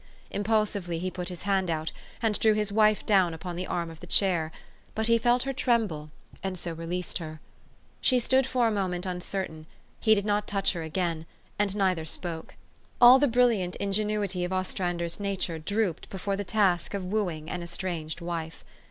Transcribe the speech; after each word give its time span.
Impulsively 0.31 0.97
he 0.97 1.11
put 1.11 1.29
his 1.29 1.43
hand 1.43 1.69
out, 1.69 1.91
and 2.23 2.39
drew 2.39 2.53
his 2.55 2.71
wife 2.71 3.05
down 3.05 3.35
upon 3.35 3.55
the 3.55 3.67
arm 3.67 3.91
of 3.91 3.99
the 3.99 4.07
chair; 4.07 4.51
but 4.95 5.05
he 5.05 5.19
felt 5.19 5.43
her 5.43 5.53
tremble, 5.53 6.09
and 6.41 6.57
so 6.57 6.73
released 6.73 7.19
her. 7.19 7.39
She 8.01 8.17
stood 8.17 8.47
for 8.47 8.67
a 8.67 8.71
minute 8.71 9.05
uncertain: 9.05 9.67
he 9.99 10.15
did 10.15 10.25
not 10.25 10.47
touch 10.47 10.73
her 10.73 10.81
again, 10.81 11.27
and 11.59 11.75
neither 11.75 12.05
spoke. 12.05 12.55
All 12.99 13.19
the 13.19 13.27
brilliant 13.27 13.75
ingenuity 13.75 14.43
of 14.43 14.51
Ostrander's 14.51 15.19
na 15.19 15.35
ture 15.39 15.59
drooped 15.59 16.09
before 16.09 16.35
the 16.35 16.43
task 16.43 16.95
of 16.95 17.05
wooing 17.05 17.47
an 17.47 17.61
estranged 17.61 18.21
wife. 18.21 18.65